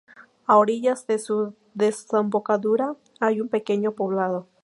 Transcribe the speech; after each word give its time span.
A 0.47 0.57
orillas 0.57 1.05
de 1.05 1.19
su 1.19 1.53
desembocadura, 1.75 2.95
hay 3.19 3.39
un 3.39 3.49
pequeño 3.49 3.91
poblado. 3.91 4.47